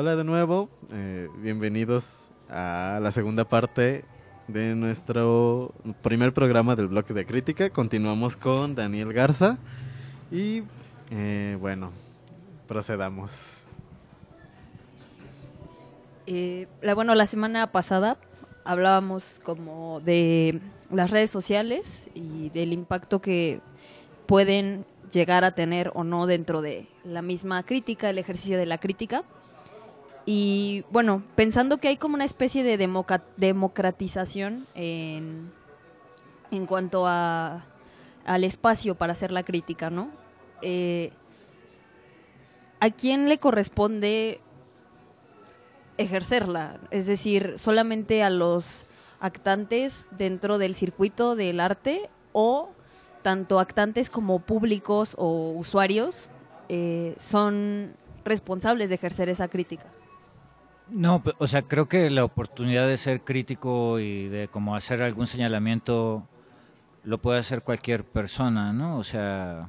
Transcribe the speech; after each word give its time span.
Hola 0.00 0.14
de 0.14 0.22
nuevo, 0.22 0.68
eh, 0.92 1.26
bienvenidos 1.38 2.30
a 2.48 3.00
la 3.02 3.10
segunda 3.10 3.48
parte 3.48 4.04
de 4.46 4.76
nuestro 4.76 5.74
primer 6.02 6.32
programa 6.32 6.76
del 6.76 6.86
bloque 6.86 7.12
de 7.12 7.26
crítica. 7.26 7.68
Continuamos 7.70 8.36
con 8.36 8.76
Daniel 8.76 9.12
Garza 9.12 9.58
y 10.30 10.62
eh, 11.10 11.58
bueno, 11.60 11.90
procedamos. 12.68 13.64
Eh, 16.28 16.68
la, 16.80 16.94
bueno, 16.94 17.16
la 17.16 17.26
semana 17.26 17.72
pasada 17.72 18.18
hablábamos 18.64 19.40
como 19.42 19.98
de 19.98 20.60
las 20.92 21.10
redes 21.10 21.30
sociales 21.30 22.08
y 22.14 22.50
del 22.50 22.72
impacto 22.72 23.20
que 23.20 23.60
pueden 24.26 24.84
llegar 25.10 25.42
a 25.42 25.56
tener 25.56 25.90
o 25.94 26.04
no 26.04 26.28
dentro 26.28 26.62
de 26.62 26.86
la 27.02 27.20
misma 27.20 27.64
crítica, 27.64 28.10
el 28.10 28.18
ejercicio 28.18 28.58
de 28.58 28.66
la 28.66 28.78
crítica. 28.78 29.24
Y 30.30 30.84
bueno, 30.90 31.22
pensando 31.36 31.78
que 31.78 31.88
hay 31.88 31.96
como 31.96 32.14
una 32.14 32.26
especie 32.26 32.62
de 32.62 32.76
democratización 33.38 34.66
en, 34.74 35.50
en 36.50 36.66
cuanto 36.66 37.06
a, 37.06 37.64
al 38.26 38.44
espacio 38.44 38.94
para 38.94 39.14
hacer 39.14 39.30
la 39.32 39.42
crítica, 39.42 39.88
¿no? 39.88 40.10
Eh, 40.60 41.12
¿A 42.78 42.90
quién 42.90 43.30
le 43.30 43.38
corresponde 43.38 44.42
ejercerla? 45.96 46.78
Es 46.90 47.06
decir, 47.06 47.54
solamente 47.56 48.22
a 48.22 48.28
los 48.28 48.84
actantes 49.20 50.10
dentro 50.10 50.58
del 50.58 50.74
circuito 50.74 51.36
del 51.36 51.58
arte 51.58 52.10
o 52.34 52.68
tanto 53.22 53.60
actantes 53.60 54.10
como 54.10 54.40
públicos 54.40 55.14
o 55.16 55.52
usuarios 55.52 56.28
eh, 56.68 57.16
son 57.18 57.94
responsables 58.26 58.90
de 58.90 58.96
ejercer 58.96 59.30
esa 59.30 59.48
crítica. 59.48 59.86
No, 60.90 61.22
o 61.38 61.46
sea, 61.46 61.62
creo 61.62 61.86
que 61.88 62.08
la 62.08 62.24
oportunidad 62.24 62.88
de 62.88 62.96
ser 62.96 63.20
crítico 63.20 64.00
y 64.00 64.28
de 64.28 64.48
como 64.48 64.74
hacer 64.74 65.02
algún 65.02 65.26
señalamiento 65.26 66.26
lo 67.04 67.18
puede 67.18 67.40
hacer 67.40 67.62
cualquier 67.62 68.04
persona, 68.04 68.72
¿no? 68.72 68.98
O 68.98 69.04
sea, 69.04 69.68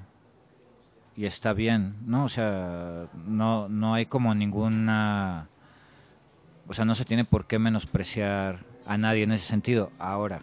y 1.18 1.26
está 1.26 1.52
bien, 1.54 1.98
¿no? 2.06 2.24
O 2.24 2.30
sea, 2.30 3.08
no, 3.26 3.68
no 3.68 3.94
hay 3.94 4.06
como 4.06 4.34
ninguna, 4.34 5.50
o 6.68 6.74
sea, 6.74 6.86
no 6.86 6.96
se 6.96 7.06
tiene 7.06 7.26
por 7.26 7.48
qué 7.48 7.60
menospreciar 7.60 8.66
a 8.86 8.98
nadie 8.98 9.24
en 9.24 9.34
ese 9.34 9.46
sentido. 9.46 9.92
Ahora, 10.00 10.42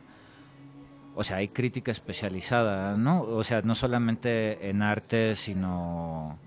o 1.15 1.25
sea, 1.25 1.39
hay 1.39 1.49
crítica 1.49 1.91
especializada, 1.91 2.97
¿no? 2.99 3.23
O 3.23 3.43
sea, 3.45 3.63
no 3.63 3.75
solamente 3.75 4.69
en 4.69 4.83
arte, 4.83 5.37
sino 5.37 6.39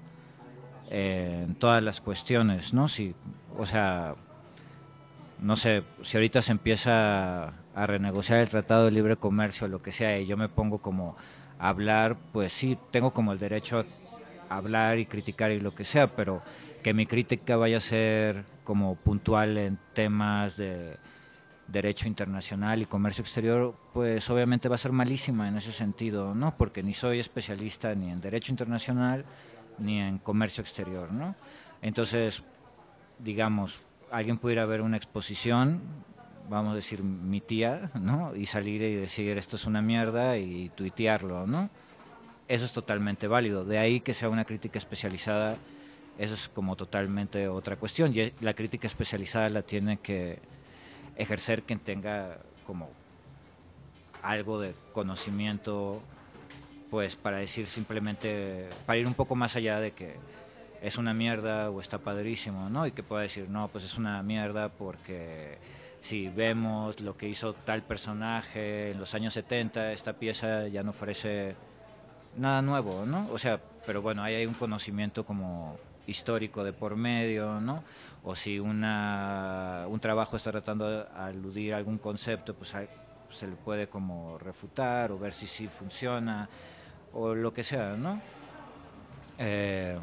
en 0.89 1.55
todas 1.55 1.83
las 1.83 2.01
cuestiones, 2.01 2.73
¿no? 2.73 2.87
Si, 2.87 3.13
o 3.57 3.65
sea, 3.65 4.15
no 5.39 5.55
sé, 5.55 5.83
si 6.01 6.17
ahorita 6.17 6.41
se 6.41 6.51
empieza 6.51 7.53
a 7.75 7.87
renegociar 7.87 8.39
el 8.39 8.49
Tratado 8.49 8.85
de 8.85 8.91
Libre 8.91 9.15
Comercio 9.15 9.67
lo 9.67 9.81
que 9.81 9.91
sea 9.91 10.19
y 10.19 10.25
yo 10.25 10.35
me 10.35 10.49
pongo 10.49 10.79
como 10.79 11.15
a 11.59 11.69
hablar, 11.69 12.17
pues 12.33 12.53
sí, 12.53 12.77
tengo 12.91 13.11
como 13.11 13.31
el 13.33 13.39
derecho 13.39 13.85
a 14.49 14.57
hablar 14.57 14.97
y 14.97 15.05
criticar 15.05 15.51
y 15.51 15.59
lo 15.59 15.75
que 15.75 15.85
sea, 15.85 16.07
pero 16.15 16.41
que 16.83 16.93
mi 16.93 17.05
crítica 17.05 17.55
vaya 17.55 17.77
a 17.77 17.81
ser 17.81 18.43
como 18.63 18.95
puntual 18.95 19.57
en 19.57 19.77
temas 19.93 20.57
de 20.57 20.97
derecho 21.67 22.07
internacional 22.07 22.81
y 22.81 22.85
comercio 22.85 23.21
exterior, 23.21 23.75
pues 23.93 24.27
obviamente 24.29 24.69
va 24.69 24.75
a 24.75 24.79
ser 24.79 24.91
malísima 24.91 25.47
en 25.47 25.57
ese 25.57 25.71
sentido, 25.71 26.33
¿no? 26.33 26.55
Porque 26.55 26.81
ni 26.81 26.93
soy 26.93 27.19
especialista 27.19 27.93
ni 27.93 28.09
en 28.09 28.21
derecho 28.21 28.51
internacional 28.51 29.25
ni 29.79 29.99
en 29.99 30.17
comercio 30.17 30.61
exterior, 30.61 31.11
¿no? 31.11 31.35
Entonces, 31.81 32.43
digamos, 33.19 33.81
alguien 34.11 34.37
pudiera 34.37 34.65
ver 34.65 34.81
una 34.81 34.97
exposición, 34.97 35.81
vamos 36.49 36.73
a 36.73 36.75
decir 36.75 37.03
mi 37.03 37.41
tía, 37.41 37.91
¿no? 37.95 38.35
Y 38.35 38.45
salir 38.45 38.81
y 38.81 38.95
decir 38.95 39.37
esto 39.37 39.55
es 39.55 39.65
una 39.65 39.81
mierda 39.81 40.37
y 40.37 40.69
tuitearlo, 40.69 41.45
¿no? 41.47 41.69
Eso 42.47 42.65
es 42.65 42.73
totalmente 42.73 43.27
válido. 43.27 43.63
De 43.63 43.77
ahí 43.77 44.01
que 44.01 44.13
sea 44.13 44.29
una 44.29 44.45
crítica 44.45 44.79
especializada, 44.79 45.57
eso 46.17 46.33
es 46.33 46.49
como 46.49 46.75
totalmente 46.75 47.47
otra 47.47 47.75
cuestión. 47.75 48.11
Y 48.15 48.33
la 48.41 48.53
crítica 48.53 48.87
especializada 48.87 49.49
la 49.49 49.61
tiene 49.61 49.99
que 49.99 50.39
ejercer 51.15 51.63
quien 51.63 51.79
tenga 51.79 52.39
como 52.65 52.89
algo 54.23 54.59
de 54.59 54.73
conocimiento, 54.93 56.01
pues 56.89 57.15
para 57.15 57.37
decir 57.37 57.67
simplemente, 57.67 58.67
para 58.85 58.97
ir 58.97 59.07
un 59.07 59.13
poco 59.13 59.35
más 59.35 59.55
allá 59.55 59.79
de 59.79 59.91
que 59.91 60.15
es 60.81 60.97
una 60.97 61.13
mierda 61.13 61.69
o 61.69 61.81
está 61.81 61.99
padrísimo, 61.99 62.69
¿no? 62.69 62.87
Y 62.87 62.91
que 62.91 63.03
pueda 63.03 63.23
decir, 63.23 63.49
no, 63.49 63.67
pues 63.67 63.83
es 63.83 63.97
una 63.97 64.23
mierda 64.23 64.69
porque 64.69 65.57
si 66.01 66.29
vemos 66.29 66.99
lo 67.01 67.17
que 67.17 67.27
hizo 67.27 67.53
tal 67.53 67.83
personaje 67.83 68.91
en 68.91 68.99
los 68.99 69.13
años 69.13 69.33
70, 69.33 69.91
esta 69.91 70.13
pieza 70.13 70.67
ya 70.67 70.83
no 70.83 70.91
ofrece 70.91 71.55
nada 72.37 72.61
nuevo, 72.61 73.05
¿no? 73.05 73.27
O 73.31 73.37
sea, 73.37 73.59
pero 73.85 74.01
bueno, 74.01 74.23
ahí 74.23 74.35
hay 74.35 74.45
un 74.45 74.53
conocimiento 74.53 75.25
como 75.25 75.77
histórico 76.07 76.63
de 76.63 76.73
por 76.73 76.95
medio, 76.95 77.59
¿no? 77.59 77.83
O 78.23 78.35
si 78.35 78.59
una, 78.59 79.85
un 79.87 79.99
trabajo 79.99 80.37
está 80.37 80.51
tratando 80.51 80.89
de 80.89 81.05
aludir 81.15 81.73
a 81.73 81.77
algún 81.77 81.97
concepto, 81.97 82.55
pues 82.55 82.73
se 83.29 83.47
le 83.47 83.55
puede 83.55 83.87
como 83.87 84.37
refutar 84.37 85.11
o 85.11 85.19
ver 85.19 85.33
si 85.33 85.45
sí 85.45 85.67
funciona 85.67 86.49
o 87.13 87.35
lo 87.35 87.53
que 87.53 87.63
sea, 87.63 87.95
¿no? 87.95 88.21
Eh, 89.37 89.97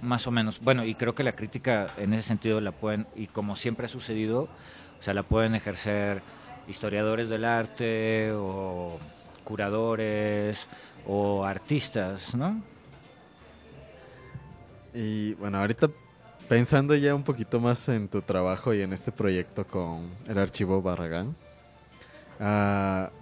más 0.00 0.26
o 0.26 0.30
menos. 0.30 0.60
Bueno, 0.60 0.84
y 0.84 0.94
creo 0.94 1.14
que 1.14 1.22
la 1.22 1.32
crítica 1.32 1.88
en 1.96 2.14
ese 2.14 2.22
sentido 2.22 2.60
la 2.60 2.72
pueden, 2.72 3.06
y 3.14 3.26
como 3.26 3.56
siempre 3.56 3.86
ha 3.86 3.88
sucedido, 3.88 4.48
o 4.98 5.02
sea, 5.02 5.14
la 5.14 5.22
pueden 5.22 5.54
ejercer 5.54 6.22
historiadores 6.68 7.28
del 7.28 7.44
arte 7.44 8.32
o 8.32 8.98
curadores 9.44 10.66
o 11.06 11.44
artistas, 11.44 12.34
¿no? 12.34 12.62
Y 14.94 15.34
bueno, 15.34 15.58
ahorita 15.58 15.88
pensando 16.48 16.94
ya 16.94 17.14
un 17.14 17.22
poquito 17.22 17.60
más 17.60 17.88
en 17.88 18.08
tu 18.08 18.22
trabajo 18.22 18.72
y 18.72 18.82
en 18.82 18.92
este 18.92 19.12
proyecto 19.12 19.66
con 19.66 20.10
el 20.26 20.38
archivo 20.38 20.80
Barragán, 20.80 21.36
uh, 22.40 23.17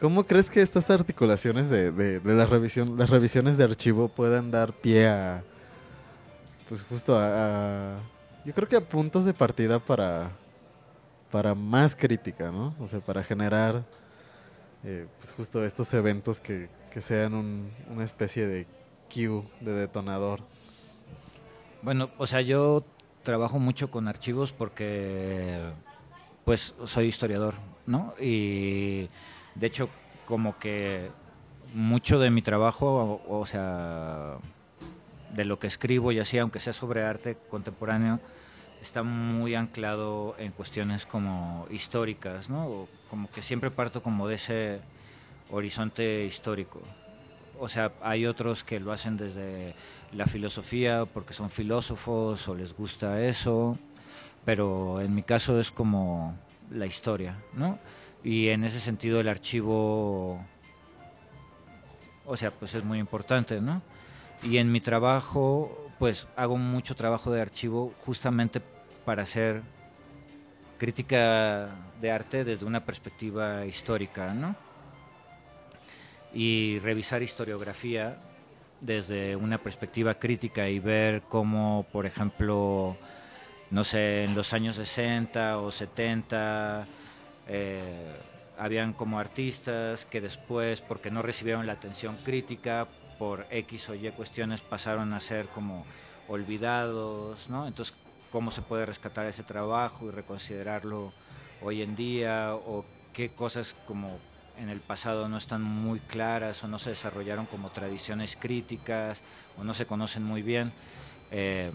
¿Cómo 0.00 0.24
crees 0.24 0.48
que 0.48 0.62
estas 0.62 0.90
articulaciones 0.90 1.68
de, 1.68 1.92
de, 1.92 2.34
la 2.34 2.46
revisión, 2.46 2.96
las 2.96 3.10
revisiones 3.10 3.58
de 3.58 3.64
archivo 3.64 4.08
puedan 4.08 4.50
dar 4.50 4.72
pie 4.72 5.06
a, 5.06 5.44
pues 6.70 6.84
justo 6.84 7.14
a, 7.18 7.98
yo 8.46 8.54
creo 8.54 8.66
que 8.66 8.76
a 8.76 8.80
puntos 8.80 9.26
de 9.26 9.34
partida 9.34 9.78
para, 9.78 10.30
para 11.30 11.54
más 11.54 11.94
crítica, 11.94 12.50
¿no? 12.50 12.74
O 12.80 12.88
sea, 12.88 13.00
para 13.00 13.22
generar, 13.22 13.84
eh, 14.84 15.06
pues 15.18 15.32
justo 15.32 15.62
estos 15.66 15.92
eventos 15.92 16.40
que, 16.40 16.70
que 16.90 17.02
sean 17.02 17.34
un, 17.34 17.70
una 17.90 18.04
especie 18.04 18.46
de 18.46 18.66
cue, 19.12 19.42
de 19.60 19.72
detonador. 19.74 20.40
Bueno, 21.82 22.08
o 22.16 22.26
sea, 22.26 22.40
yo 22.40 22.84
trabajo 23.22 23.58
mucho 23.58 23.90
con 23.90 24.08
archivos 24.08 24.50
porque, 24.52 25.60
pues, 26.46 26.74
soy 26.86 27.06
historiador, 27.06 27.56
¿no? 27.86 28.14
Y 28.18 29.10
de 29.54 29.66
hecho, 29.66 29.88
como 30.26 30.58
que 30.58 31.10
mucho 31.74 32.18
de 32.18 32.30
mi 32.30 32.42
trabajo, 32.42 33.22
o, 33.28 33.46
sea, 33.46 34.36
de 35.34 35.44
lo 35.44 35.58
que 35.58 35.66
escribo 35.66 36.12
y 36.12 36.18
así, 36.18 36.38
aunque 36.38 36.60
sea 36.60 36.72
sobre 36.72 37.02
arte 37.02 37.36
contemporáneo, 37.48 38.20
está 38.80 39.02
muy 39.02 39.54
anclado 39.54 40.34
en 40.38 40.52
cuestiones 40.52 41.06
como 41.06 41.66
históricas, 41.70 42.48
¿no? 42.48 42.88
como 43.10 43.30
que 43.30 43.42
siempre 43.42 43.70
parto 43.70 44.02
como 44.02 44.28
de 44.28 44.36
ese 44.36 44.80
horizonte 45.50 46.24
histórico. 46.24 46.80
O 47.58 47.68
sea, 47.68 47.92
hay 48.02 48.24
otros 48.24 48.64
que 48.64 48.80
lo 48.80 48.92
hacen 48.92 49.16
desde 49.16 49.74
la 50.12 50.26
filosofía 50.26 51.04
porque 51.04 51.34
son 51.34 51.50
filósofos 51.50 52.48
o 52.48 52.54
les 52.54 52.74
gusta 52.74 53.20
eso, 53.20 53.78
pero 54.44 55.00
en 55.00 55.14
mi 55.14 55.22
caso 55.22 55.60
es 55.60 55.70
como 55.70 56.34
la 56.70 56.86
historia, 56.86 57.36
¿no? 57.52 57.78
Y 58.22 58.48
en 58.48 58.64
ese 58.64 58.80
sentido 58.80 59.20
el 59.20 59.28
archivo, 59.28 60.44
o 62.26 62.36
sea, 62.36 62.50
pues 62.50 62.74
es 62.74 62.84
muy 62.84 62.98
importante, 62.98 63.60
¿no? 63.60 63.82
Y 64.42 64.58
en 64.58 64.70
mi 64.70 64.80
trabajo, 64.80 65.90
pues 65.98 66.26
hago 66.36 66.56
mucho 66.56 66.94
trabajo 66.94 67.30
de 67.30 67.40
archivo 67.40 67.94
justamente 68.04 68.60
para 69.04 69.22
hacer 69.22 69.62
crítica 70.78 71.68
de 72.00 72.10
arte 72.10 72.44
desde 72.44 72.64
una 72.64 72.84
perspectiva 72.84 73.66
histórica, 73.66 74.32
¿no? 74.32 74.56
Y 76.32 76.78
revisar 76.80 77.22
historiografía 77.22 78.18
desde 78.80 79.36
una 79.36 79.58
perspectiva 79.58 80.14
crítica 80.14 80.68
y 80.68 80.78
ver 80.78 81.22
cómo, 81.28 81.86
por 81.92 82.06
ejemplo, 82.06 82.96
no 83.70 83.84
sé, 83.84 84.24
en 84.24 84.34
los 84.34 84.52
años 84.52 84.76
60 84.76 85.58
o 85.58 85.70
70 85.70 86.86
eh, 87.52 88.16
habían 88.56 88.92
como 88.92 89.18
artistas 89.18 90.06
que 90.06 90.20
después, 90.20 90.80
porque 90.80 91.10
no 91.10 91.20
recibieron 91.20 91.66
la 91.66 91.72
atención 91.72 92.16
crítica, 92.24 92.86
por 93.18 93.44
X 93.50 93.88
o 93.90 93.94
Y 93.94 94.08
cuestiones 94.12 94.60
pasaron 94.60 95.12
a 95.12 95.20
ser 95.20 95.46
como 95.48 95.84
olvidados, 96.28 97.50
¿no? 97.50 97.66
Entonces, 97.66 97.94
¿cómo 98.30 98.50
se 98.50 98.62
puede 98.62 98.86
rescatar 98.86 99.26
ese 99.26 99.42
trabajo 99.42 100.06
y 100.06 100.10
reconsiderarlo 100.10 101.12
hoy 101.60 101.82
en 101.82 101.96
día? 101.96 102.54
¿O 102.54 102.84
qué 103.12 103.30
cosas 103.30 103.74
como 103.86 104.18
en 104.56 104.70
el 104.70 104.80
pasado 104.80 105.28
no 105.28 105.36
están 105.36 105.62
muy 105.62 106.00
claras 106.00 106.62
o 106.62 106.68
no 106.68 106.78
se 106.78 106.90
desarrollaron 106.90 107.46
como 107.46 107.70
tradiciones 107.70 108.36
críticas 108.36 109.20
o 109.58 109.64
no 109.64 109.74
se 109.74 109.86
conocen 109.86 110.22
muy 110.22 110.42
bien? 110.42 110.72
Eh, 111.30 111.72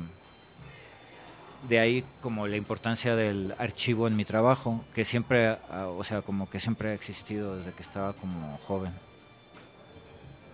de 1.67 1.79
ahí 1.79 2.03
como 2.21 2.47
la 2.47 2.57
importancia 2.57 3.15
del 3.15 3.53
archivo 3.57 4.07
en 4.07 4.15
mi 4.15 4.25
trabajo, 4.25 4.83
que 4.93 5.03
siempre, 5.03 5.57
ah, 5.69 5.87
o 5.87 6.03
sea, 6.03 6.21
como 6.21 6.49
que 6.49 6.59
siempre 6.59 6.89
ha 6.89 6.93
existido 6.93 7.57
desde 7.57 7.71
que 7.71 7.81
estaba 7.81 8.13
como 8.13 8.57
joven. 8.67 8.91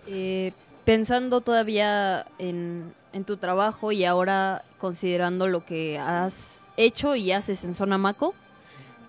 Eh, 0.06 0.52
pensando 0.84 1.40
todavía 1.40 2.26
en, 2.38 2.94
tu 3.26 3.36
trabajo 3.36 3.92
y 3.92 4.04
ahora 4.04 4.64
considerando 4.78 5.46
lo 5.46 5.64
que 5.64 5.98
has 5.98 6.72
hecho 6.76 7.14
y 7.14 7.30
haces 7.30 7.62
en 7.64 7.74
Zona 7.74 7.98
Maco, 7.98 8.34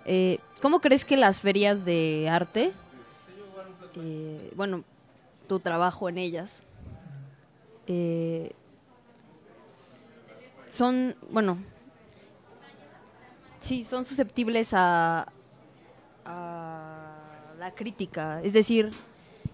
eh, 0.05 0.39
¿cómo 0.61 0.81
crees 0.81 1.05
que 1.05 1.15
las 1.15 1.41
ferias 1.41 1.85
de 1.85 2.27
arte, 2.29 2.73
eh, 3.95 4.51
bueno, 4.55 4.83
tu 5.47 5.59
trabajo 5.59 6.09
en 6.09 6.17
ellas, 6.17 6.63
son, 10.67 11.15
bueno, 11.29 11.57
sí, 13.63 13.86
son 13.86 14.06
susceptibles 14.06 14.69
a, 14.74 15.27
la 17.60 17.71
crítica. 17.75 18.42
Es 18.44 18.51
decir, 18.51 18.92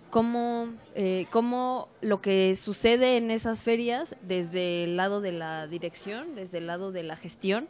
cómo, 0.10 0.70
eh, 0.96 1.28
cómo 1.30 1.88
lo 2.02 2.22
que 2.22 2.56
sucede 2.56 3.18
en 3.18 3.30
esas 3.30 3.62
ferias, 3.62 4.16
desde 4.24 4.86
el 4.86 4.98
lado 4.98 5.22
de 5.22 5.32
la 5.32 5.68
dirección, 5.68 6.36
desde 6.36 6.58
el 6.58 6.66
lado 6.66 6.92
de 6.92 7.04
la 7.04 7.16
gestión, 7.16 7.68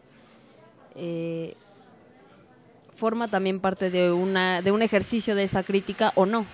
eh, 0.96 1.56
forma 2.96 3.28
también 3.28 3.60
parte 3.60 3.90
de, 3.90 4.14
una, 4.14 4.62
de 4.62 4.72
un 4.72 4.82
ejercicio 4.82 5.36
de 5.36 5.44
esa 5.44 5.64
crítica 5.64 6.14
o 6.16 6.26
no. 6.26 6.46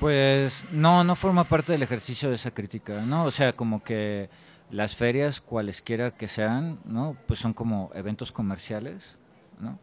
Pues 0.00 0.64
no, 0.72 1.04
no 1.04 1.14
forma 1.14 1.44
parte 1.44 1.70
del 1.72 1.82
ejercicio 1.84 2.30
de 2.30 2.34
esa 2.34 2.50
crítica, 2.50 3.00
¿no? 3.02 3.24
O 3.24 3.30
sea, 3.30 3.52
como 3.52 3.84
que 3.84 4.28
las 4.70 4.96
ferias, 4.96 5.40
cualesquiera 5.40 6.10
que 6.10 6.28
sean, 6.28 6.78
¿no? 6.84 7.16
Pues 7.26 7.40
son 7.40 7.52
como 7.52 7.90
eventos 7.94 8.32
comerciales, 8.32 9.16
¿no? 9.60 9.78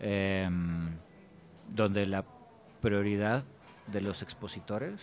Em, 0.00 0.96
donde 1.74 2.06
la 2.06 2.24
prioridad 2.80 3.44
de 3.86 4.00
los 4.00 4.22
expositores 4.22 5.00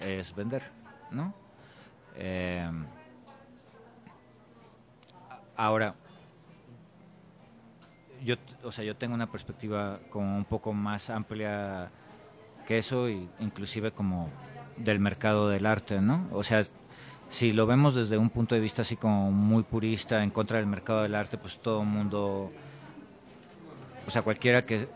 es 0.00 0.34
vender, 0.34 0.62
¿no? 1.10 1.34
Em, 2.16 2.86
ahora, 5.56 5.94
yo, 8.24 8.36
o 8.64 8.72
sea, 8.72 8.84
yo 8.84 8.96
tengo 8.96 9.14
una 9.14 9.30
perspectiva 9.30 10.00
como 10.10 10.36
un 10.36 10.44
poco 10.44 10.72
más 10.72 11.10
amplia 11.10 11.90
que 12.66 12.78
eso, 12.78 13.08
y 13.08 13.28
inclusive 13.40 13.92
como 13.92 14.28
del 14.76 14.98
mercado 15.00 15.48
del 15.48 15.66
arte, 15.66 16.00
¿no? 16.00 16.28
O 16.32 16.42
sea, 16.42 16.64
si 17.32 17.52
lo 17.52 17.66
vemos 17.66 17.94
desde 17.94 18.18
un 18.18 18.28
punto 18.28 18.54
de 18.54 18.60
vista 18.60 18.82
así 18.82 18.94
como 18.94 19.32
muy 19.32 19.62
purista 19.62 20.22
en 20.22 20.28
contra 20.28 20.58
del 20.58 20.66
mercado 20.66 21.02
del 21.02 21.14
arte, 21.14 21.38
pues 21.38 21.56
todo 21.56 21.80
el 21.80 21.88
mundo, 21.88 22.52
o 24.06 24.10
sea, 24.10 24.20
cualquiera 24.20 24.66
que 24.66 24.86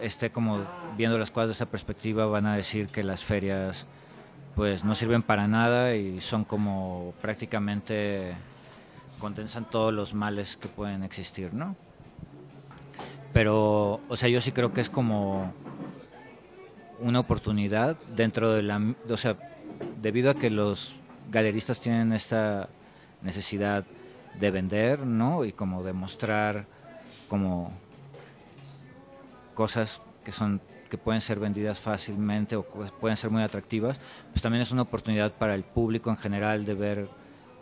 esté 0.00 0.30
como 0.30 0.66
viendo 0.96 1.18
las 1.18 1.30
cosas 1.30 1.50
de 1.50 1.52
esa 1.52 1.66
perspectiva 1.66 2.26
van 2.26 2.46
a 2.46 2.56
decir 2.56 2.88
que 2.88 3.04
las 3.04 3.22
ferias 3.22 3.86
pues 4.56 4.82
no 4.82 4.96
sirven 4.96 5.22
para 5.22 5.46
nada 5.46 5.94
y 5.94 6.20
son 6.20 6.44
como 6.44 7.14
prácticamente 7.22 8.34
condensan 9.20 9.64
todos 9.64 9.94
los 9.94 10.14
males 10.14 10.56
que 10.56 10.66
pueden 10.66 11.04
existir, 11.04 11.54
¿no? 11.54 11.76
Pero, 13.32 14.00
o 14.08 14.16
sea, 14.16 14.28
yo 14.28 14.40
sí 14.40 14.50
creo 14.50 14.72
que 14.72 14.80
es 14.80 14.90
como 14.90 15.54
una 16.98 17.20
oportunidad 17.20 17.96
dentro 18.16 18.52
de 18.52 18.64
la, 18.64 18.94
o 19.08 19.16
sea, 19.16 19.36
debido 20.02 20.28
a 20.28 20.34
que 20.34 20.50
los 20.50 20.96
galeristas 21.30 21.80
tienen 21.80 22.12
esta 22.12 22.68
necesidad 23.22 23.84
de 24.38 24.50
vender, 24.50 25.00
¿no? 25.00 25.44
Y 25.44 25.52
como 25.52 25.82
de 25.82 25.92
mostrar 25.92 26.66
como 27.28 27.72
cosas 29.54 30.00
que 30.24 30.32
son 30.32 30.60
que 30.92 30.98
pueden 30.98 31.22
ser 31.22 31.38
vendidas 31.38 31.78
fácilmente 31.78 32.54
o 32.54 32.64
pueden 32.64 33.16
ser 33.16 33.30
muy 33.30 33.42
atractivas, 33.42 33.98
pues 34.30 34.42
también 34.42 34.60
es 34.60 34.72
una 34.72 34.82
oportunidad 34.82 35.32
para 35.32 35.54
el 35.54 35.64
público 35.64 36.10
en 36.10 36.18
general 36.18 36.66
de 36.66 36.74
ver 36.74 37.08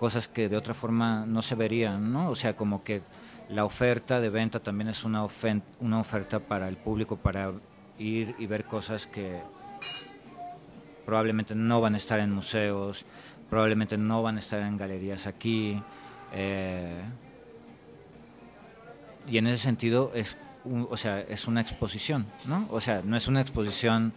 cosas 0.01 0.27
que 0.27 0.49
de 0.49 0.57
otra 0.57 0.75
forma 0.75 1.27
no 1.27 1.41
se 1.41 1.55
verían, 1.55 2.13
¿no? 2.13 2.29
O 2.31 2.35
sea, 2.35 2.57
como 2.57 2.83
que 2.83 3.03
la 3.49 3.65
oferta 3.65 4.21
de 4.21 4.31
venta 4.31 4.59
también 4.59 4.89
es 4.89 5.05
una, 5.05 5.25
una 5.79 6.01
oferta 6.01 6.41
para 6.41 6.67
el 6.67 6.77
público 6.77 7.19
para 7.19 7.53
ir 8.01 8.35
y 8.37 8.47
ver 8.47 8.65
cosas 8.65 9.07
que 9.07 9.41
probablemente 11.05 11.55
no 11.55 11.81
van 11.81 11.95
a 11.95 11.99
estar 11.99 12.21
en 12.21 12.33
museos, 12.33 13.05
probablemente 13.49 13.97
no 13.99 14.23
van 14.23 14.37
a 14.37 14.39
estar 14.39 14.61
en 14.63 14.77
galerías 14.77 15.27
aquí. 15.27 15.83
Eh, 16.33 17.03
y 19.29 19.39
en 19.39 19.47
ese 19.47 19.59
sentido 19.59 20.13
es, 20.15 20.37
o 20.89 20.97
sea, 20.97 21.21
es 21.21 21.47
una 21.47 21.61
exposición, 21.61 22.27
¿no? 22.47 22.67
O 22.71 22.81
sea, 22.81 23.03
no 23.05 23.17
es 23.17 23.29
una 23.29 23.41
exposición 23.41 24.13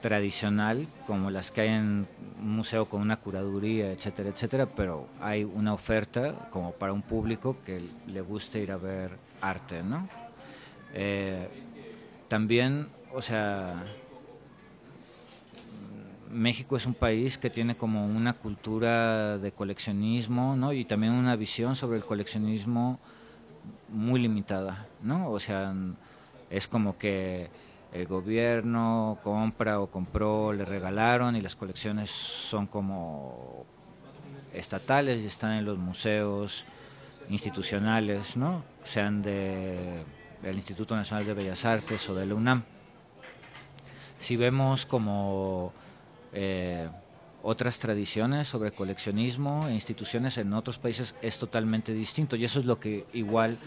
tradicional 0.00 0.86
como 1.06 1.30
las 1.30 1.50
que 1.50 1.62
hay 1.62 1.68
en 1.68 2.06
un 2.40 2.56
museo 2.56 2.86
con 2.86 3.02
una 3.02 3.18
curaduría, 3.18 3.92
etcétera, 3.92 4.30
etcétera, 4.30 4.66
pero 4.66 5.06
hay 5.20 5.44
una 5.44 5.74
oferta 5.74 6.48
como 6.50 6.72
para 6.72 6.92
un 6.92 7.02
público 7.02 7.56
que 7.64 7.82
le 8.06 8.20
guste 8.22 8.60
ir 8.60 8.72
a 8.72 8.78
ver 8.78 9.10
arte, 9.40 9.82
¿no? 9.82 10.08
Eh, 10.94 11.48
también, 12.28 12.88
o 13.12 13.22
sea, 13.22 13.84
México 16.30 16.76
es 16.76 16.86
un 16.86 16.94
país 16.94 17.38
que 17.38 17.50
tiene 17.50 17.76
como 17.76 18.06
una 18.06 18.34
cultura 18.34 19.38
de 19.38 19.52
coleccionismo, 19.52 20.56
¿no? 20.56 20.72
Y 20.72 20.84
también 20.84 21.12
una 21.12 21.36
visión 21.36 21.76
sobre 21.76 21.98
el 21.98 22.04
coleccionismo 22.04 22.98
muy 23.88 24.20
limitada, 24.20 24.86
¿no? 25.02 25.30
O 25.30 25.40
sea, 25.40 25.74
es 26.48 26.68
como 26.68 26.96
que 26.96 27.50
el 27.92 28.06
gobierno 28.06 29.18
compra 29.22 29.80
o 29.80 29.88
compró, 29.88 30.52
le 30.52 30.64
regalaron 30.64 31.34
y 31.34 31.40
las 31.40 31.56
colecciones 31.56 32.10
son 32.10 32.66
como 32.66 33.64
estatales 34.54 35.22
y 35.22 35.26
están 35.26 35.52
en 35.52 35.64
los 35.64 35.78
museos 35.78 36.64
institucionales, 37.28 38.36
¿no? 38.36 38.62
Sean 38.84 39.22
de 39.22 40.04
del 40.42 40.56
Instituto 40.56 40.96
Nacional 40.96 41.26
de 41.26 41.34
Bellas 41.34 41.64
Artes 41.64 42.08
o 42.08 42.14
de 42.14 42.26
la 42.26 42.34
UNAM. 42.34 42.64
Si 44.18 44.36
vemos 44.36 44.86
como 44.86 45.72
eh, 46.32 46.88
otras 47.42 47.78
tradiciones 47.78 48.48
sobre 48.48 48.72
coleccionismo 48.72 49.66
e 49.68 49.74
instituciones 49.74 50.36
en 50.38 50.52
otros 50.52 50.78
países 50.78 51.14
es 51.22 51.38
totalmente 51.38 51.92
distinto 51.92 52.36
y 52.36 52.44
eso 52.44 52.60
es 52.60 52.66
lo 52.66 52.78
que 52.78 53.06
igual 53.12 53.58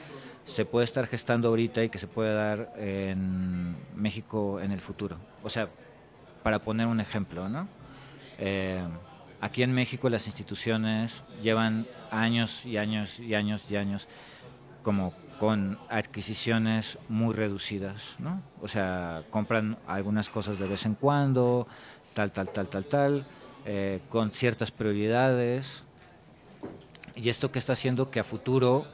se 0.46 0.65
puede 0.65 0.86
estar 0.86 1.08
gestando 1.08 1.48
ahorita 1.50 1.84
y 1.84 1.89
que 1.89 2.00
se 2.00 2.08
puede 2.08 2.34
dar 2.34 2.74
en 2.77 3.75
México 3.96 4.60
en 4.60 4.72
el 4.72 4.79
futuro. 4.79 5.17
O 5.41 5.50
sea, 5.50 5.70
para 6.43 6.60
poner 6.60 6.88
un 6.88 7.00
ejemplo, 7.00 7.50
¿no? 7.50 7.67
Eh, 8.38 8.84
aquí 9.41 9.63
en 9.63 9.74
México 9.74 10.10
las 10.10 10.27
instituciones 10.27 11.24
llevan 11.41 11.88
años 12.12 12.65
y 12.65 12.77
años 12.77 13.20
y 13.20 13.34
años 13.34 13.63
y 13.70 13.77
años 13.77 14.08
como 14.84 15.13
con 15.39 15.79
adquisiciones 15.89 16.98
muy 17.10 17.34
reducidas, 17.34 18.15
¿no? 18.20 18.41
O 18.62 18.67
sea, 18.67 19.24
compran 19.29 19.77
algunas 19.88 20.29
cosas 20.29 20.60
de 20.60 20.67
vez 20.67 20.86
en 20.86 20.96
cuando, 20.96 21.67
tal, 22.13 22.32
tal, 22.32 22.50
tal, 22.50 22.67
tal, 22.67 22.86
tal, 22.86 23.25
eh, 23.65 24.01
con 24.10 24.32
ciertas 24.32 24.72
prioridades. 24.72 25.84
Y 27.15 27.29
esto 27.29 27.51
que 27.51 27.60
está 27.60 27.74
haciendo 27.74 28.10
que 28.10 28.20
a 28.20 28.24
futuro 28.24 28.86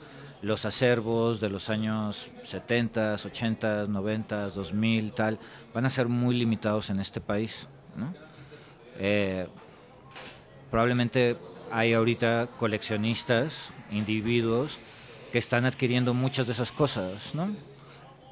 los 0.42 0.66
acervos 0.66 1.40
de 1.42 1.50
los 1.50 1.70
años 1.70 2.30
70, 2.44 3.16
80, 3.26 3.86
90, 3.88 4.50
2000, 4.50 5.14
tal, 5.14 5.40
van 5.74 5.86
a 5.86 5.90
ser 5.90 6.08
muy 6.08 6.36
limitados 6.36 6.90
en 6.90 7.00
este 7.00 7.20
país. 7.22 7.68
Eh, 8.98 9.48
probablemente 10.70 11.38
hay 11.72 11.94
ahorita 11.94 12.48
coleccionistas, 12.58 13.70
individuos, 13.92 14.78
que 15.32 15.38
están 15.38 15.66
adquiriendo 15.66 16.14
muchas 16.14 16.48
de 16.48 16.54
esas 16.54 16.72
cosas, 16.72 17.36
¿no? 17.36 17.56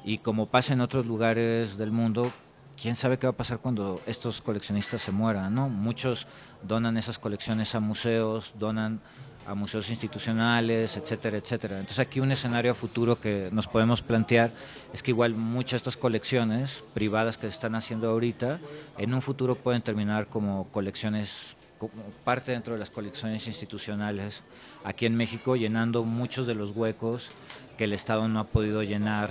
Y 0.04 0.18
como 0.18 0.46
pasa 0.46 0.72
en 0.72 0.80
otros 0.80 1.06
lugares 1.06 1.76
del 1.76 1.92
mundo, 1.92 2.32
quién 2.80 2.96
sabe 2.96 3.18
qué 3.18 3.26
va 3.26 3.32
a 3.32 3.36
pasar 3.36 3.58
cuando 3.58 4.00
estos 4.06 4.40
coleccionistas 4.40 5.02
se 5.02 5.12
mueran, 5.12 5.54
¿no? 5.54 5.68
Muchos 5.68 6.26
donan 6.62 6.96
esas 6.96 7.18
colecciones 7.18 7.74
a 7.74 7.80
museos, 7.80 8.54
donan 8.58 9.00
a 9.46 9.54
museos 9.54 9.88
institucionales, 9.88 10.96
etcétera, 10.96 11.38
etcétera. 11.38 11.78
Entonces 11.78 11.98
aquí 12.00 12.20
un 12.20 12.30
escenario 12.30 12.74
futuro 12.74 13.18
que 13.18 13.48
nos 13.50 13.66
podemos 13.66 14.02
plantear 14.02 14.52
es 14.92 15.02
que 15.02 15.10
igual 15.10 15.34
muchas 15.34 15.72
de 15.72 15.76
estas 15.78 15.96
colecciones 15.96 16.84
privadas 16.94 17.38
que 17.38 17.46
se 17.46 17.54
están 17.54 17.74
haciendo 17.74 18.10
ahorita, 18.10 18.60
en 18.98 19.14
un 19.14 19.22
futuro 19.22 19.54
pueden 19.54 19.82
terminar 19.82 20.28
como 20.28 20.68
colecciones 20.68 21.56
como 21.78 21.92
parte 22.24 22.52
dentro 22.52 22.74
de 22.74 22.80
las 22.80 22.90
colecciones 22.90 23.46
institucionales 23.46 24.42
aquí 24.84 25.06
en 25.06 25.16
México, 25.16 25.54
llenando 25.54 26.04
muchos 26.04 26.46
de 26.46 26.54
los 26.54 26.72
huecos 26.72 27.28
que 27.76 27.84
el 27.84 27.92
Estado 27.92 28.28
no 28.28 28.40
ha 28.40 28.44
podido 28.44 28.82
llenar 28.82 29.30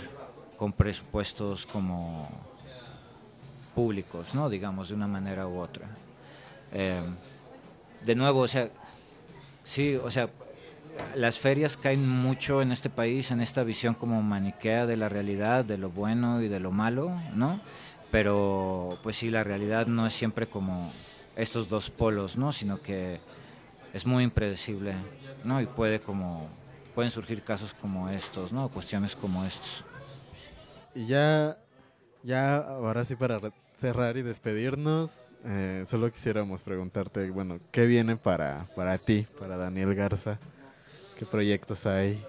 con 0.56 0.72
presupuestos 0.72 1.66
como 1.66 2.30
públicos, 3.78 4.34
¿no? 4.34 4.50
digamos, 4.50 4.90
de 4.90 4.96
una 4.96 5.06
manera 5.08 5.48
u 5.48 5.60
otra. 5.60 5.86
Eh, 6.72 7.04
de 8.04 8.16
nuevo, 8.16 8.40
o 8.40 8.48
sea, 8.48 8.70
sí, 9.64 9.96
o 10.04 10.10
sea, 10.10 10.32
las 11.14 11.38
ferias 11.38 11.78
caen 11.78 12.10
mucho 12.10 12.64
en 12.64 12.72
este 12.72 12.90
país, 12.90 13.30
en 13.30 13.40
esta 13.40 13.64
visión 13.64 13.94
como 13.94 14.20
maniquea 14.24 14.88
de 14.88 14.98
la 14.98 15.10
realidad, 15.10 15.64
de 15.64 15.78
lo 15.78 15.92
bueno 15.92 16.42
y 16.42 16.48
de 16.48 16.60
lo 16.60 16.72
malo, 16.72 17.22
¿no? 17.36 17.62
Pero, 18.10 18.98
pues 19.04 19.18
sí, 19.18 19.30
la 19.30 19.44
realidad 19.44 19.86
no 19.86 20.08
es 20.08 20.14
siempre 20.16 20.48
como 20.48 20.92
estos 21.36 21.70
dos 21.70 21.92
polos, 21.92 22.36
¿no? 22.36 22.54
Sino 22.54 22.82
que 22.82 23.20
es 23.94 24.08
muy 24.08 24.24
impredecible, 24.24 24.96
¿no? 25.44 25.62
Y 25.62 25.68
puede 25.68 26.00
como 26.00 26.48
pueden 26.96 27.12
surgir 27.12 27.44
casos 27.44 27.76
como 27.76 28.10
estos, 28.10 28.52
¿no? 28.52 28.70
Cuestiones 28.70 29.16
como 29.16 29.46
estos. 29.46 29.84
Y 30.96 31.06
ya 31.06 31.60
ya 32.24 32.58
ahora 32.58 33.06
sí 33.06 33.16
para 33.16 33.40
cerrar 33.78 34.18
y 34.18 34.24
despedirnos, 34.24 35.36
eh, 35.46 35.84
solo 35.86 36.12
quisiéramos 36.12 36.64
preguntarte, 36.64 37.30
bueno, 37.30 37.60
¿qué 37.72 37.86
viene 37.86 38.18
para 38.18 38.66
para 38.76 38.98
ti, 38.98 39.28
para 39.40 39.56
Daniel 39.56 39.94
Garza? 39.94 40.40
¿Qué 41.18 41.26
proyectos 41.26 41.86
hay? 41.86 42.20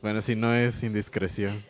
Bueno, 0.00 0.20
si 0.20 0.36
no 0.36 0.54
es 0.54 0.82
indiscreción. 0.82 1.62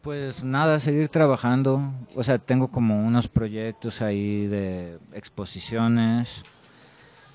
Pues 0.00 0.44
nada, 0.44 0.80
seguir 0.80 1.08
trabajando. 1.08 1.80
O 2.14 2.22
sea, 2.22 2.38
tengo 2.38 2.68
como 2.68 3.06
unos 3.06 3.26
proyectos 3.26 4.02
ahí 4.02 4.46
de 4.46 4.98
exposiciones 5.14 6.42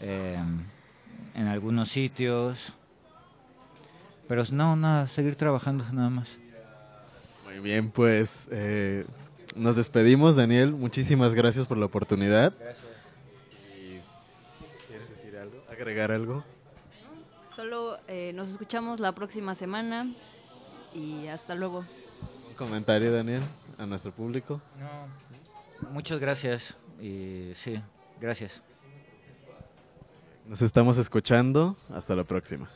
eh, 0.01 0.38
en 1.34 1.48
algunos 1.48 1.89
sitios. 1.89 2.74
Pero 4.27 4.43
no, 4.51 4.75
nada, 4.75 5.08
seguir 5.08 5.36
trabajando 5.36 5.84
nada 5.91 6.12
más. 6.12 6.27
Muy 7.49 7.59
bien, 7.59 7.91
pues 7.91 8.47
eh, 8.51 9.05
nos 9.55 9.75
despedimos, 9.75 10.35
Daniel. 10.35 10.71
Muchísimas 10.71 11.33
gracias 11.33 11.67
por 11.67 11.77
la 11.77 11.85
oportunidad. 11.85 12.53
Gracias. 12.59 12.85
¿Quieres 14.87 15.09
decir 15.09 15.35
algo? 15.37 15.63
¿Agregar 15.69 16.11
algo? 16.11 16.43
Solo 17.53 17.97
eh, 18.07 18.31
nos 18.33 18.49
escuchamos 18.49 18.99
la 18.99 19.13
próxima 19.13 19.55
semana 19.55 20.13
y 20.93 21.27
hasta 21.27 21.55
luego 21.55 21.85
comentario, 22.59 23.13
Daniel, 23.13 23.41
a 23.77 23.85
nuestro 23.85 24.11
público? 24.11 24.61
No, 24.77 25.89
muchas 25.91 26.19
gracias 26.19 26.75
y 27.01 27.53
sí, 27.55 27.81
gracias. 28.19 28.61
Nos 30.45 30.61
estamos 30.61 30.97
escuchando. 30.97 31.77
Hasta 31.89 32.15
la 32.15 32.25
próxima. 32.25 32.69